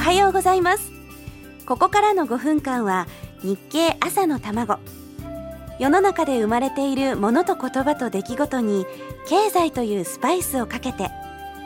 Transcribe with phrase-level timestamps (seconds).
[0.00, 0.90] はようございます。
[1.66, 3.06] ここからの5分間は
[3.42, 4.78] 日経朝の卵。
[5.78, 8.86] 世の中で生まれているものと言葉と出来事に
[9.28, 11.10] 経済というスパイスをかけて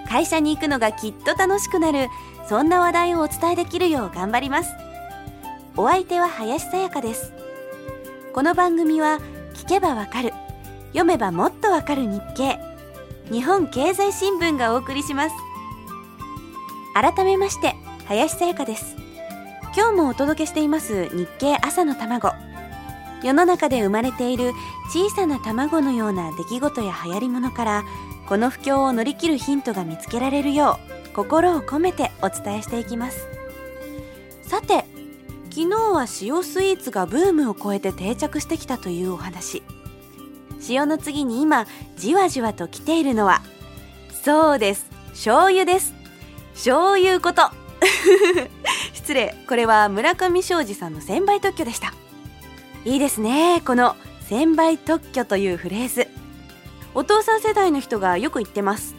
[0.09, 2.09] 会社に行くのがきっと楽しくなる
[2.49, 4.71] そんな話題をお伝えできるよう頑張ります。
[5.77, 7.33] お相手は林さやかです。
[8.35, 9.21] この番組は
[9.55, 10.33] 聞けばわかる
[10.89, 12.59] 読めばもっとわかる日経
[13.31, 15.35] 日本経済新聞がお送りします。
[16.95, 18.97] 改めまして林さやかです。
[19.75, 22.33] 今日もお届けしています日経朝の卵。
[23.23, 24.53] 世の中で生まれている
[24.93, 27.85] 小さな卵のような出来事や流行り物から
[28.29, 33.27] この不況を乗り切るヒントが見つけられるよう心を込めてお伝えしていきます。
[34.43, 34.85] さて
[35.49, 39.63] 昨日は塩スイーツがブームを超えて定着してきたというお話。
[40.69, 43.41] 塩の次に今じわじわと来ているのは
[44.23, 45.95] そうです醤油です。
[46.53, 47.64] 醤油こと
[48.93, 49.35] 失礼。
[49.49, 51.95] これは村上庄司さんの専売特許でした。
[52.85, 53.63] いいですね。
[53.65, 53.97] この
[54.29, 56.09] 専売特許というフレーズ。
[56.95, 58.95] お父さん世代の人がよく言ってます。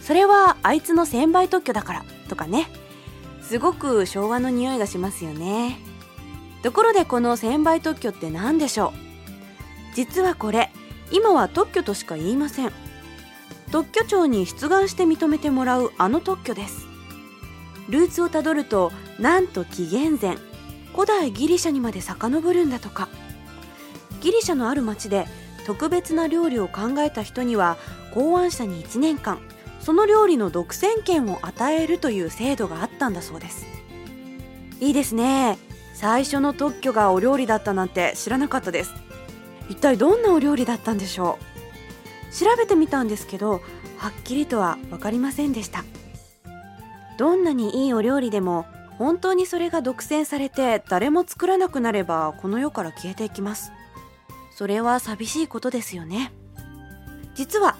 [0.00, 2.68] それはあいつの専売特許だからとかね。
[3.42, 5.78] すごく昭和の匂いがしますよね。
[6.62, 8.92] ところでこの専売特許って何でしょう。
[9.94, 10.70] 実はこれ
[11.10, 12.72] 今は特許としか言いません。
[13.70, 16.91] 特許庁に出願して認めてもらうあの特許です。
[17.88, 20.36] ルーツをたどるとなんと紀元前
[20.94, 23.08] 古代ギリシャにまで遡るんだとか。
[24.20, 25.26] ギリシャのある町で
[25.66, 27.76] 特別な料理を考えた人には
[28.14, 29.40] 考案者に1年間
[29.80, 33.66] その料理の独占権を与えるという制度があったんだそうです。
[34.80, 35.58] いいですね。
[35.94, 38.92] 最初の特許がお料理だったなんて知らなかったです。
[39.68, 41.38] 一体どんなお料理だったんでしょ
[42.30, 42.34] う？
[42.34, 43.60] 調べてみたんですけど
[43.98, 45.84] はっきりとは分かりませんでした。
[47.22, 48.66] どんなにいいお料理でも
[48.98, 53.70] 本当にそれが独占されて誰も作らなくなればこの世から消えていきます。
[54.50, 56.32] それは寂しいことですよね。
[57.36, 57.76] 実は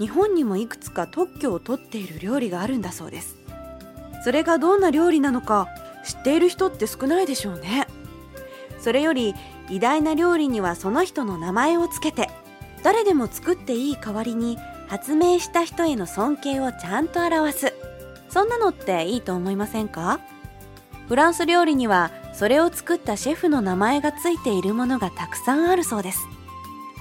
[0.00, 3.36] 日本にもいくつか特許を取っている料理があるんだそうです。
[4.24, 5.68] それがどんな料理なのか
[6.04, 7.86] 知っている人って少ないでしょうね。
[8.80, 9.36] それより
[9.68, 12.28] 偉大な料理にはその人の名前をつけて
[12.82, 17.69] 誰でも作っていい代わりに発明した人への尊敬をちゃんと表す。
[18.30, 20.20] そんなのっていいと思いませんか？
[21.08, 26.20] フランス料理にはそれを作ったシェフの名前がついているものがたくさんあるそうです。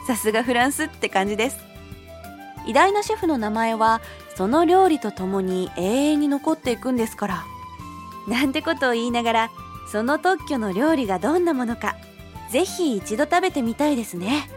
[0.07, 1.59] さすがフランスって感じです。
[2.65, 4.01] 偉大なシェフの名前は
[4.35, 7.43] その料理とともに永遠に残っていくんですから。
[8.27, 9.51] なんてことを言いながら
[9.91, 11.95] その特許の料理がどんなものか
[12.51, 14.49] ぜひ一度食べてみたいですね。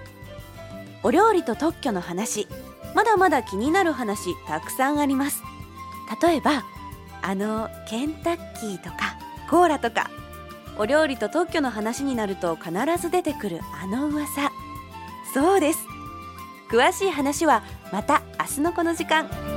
[1.02, 2.48] お料理と特許の話
[2.94, 5.42] まだまだ気になる話たくさんあります。
[6.22, 6.64] 例えば
[7.22, 9.16] あのケンタッキーとか
[9.48, 10.10] コーラとか
[10.78, 14.50] お料理と特許の話になると必ず出てくるあの噂。
[15.34, 15.86] そうです。
[16.70, 17.62] 詳しい話は
[17.92, 19.51] また明日のこの時間。